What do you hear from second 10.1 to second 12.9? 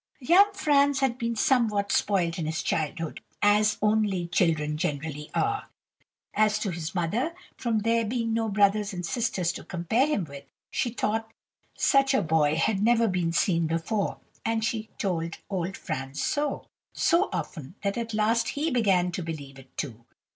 with, she thought such a boy had